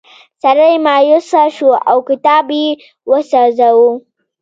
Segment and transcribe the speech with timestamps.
[0.41, 2.67] سړی مایوسه شو او کتاب یې
[3.09, 3.89] وسوځاوه.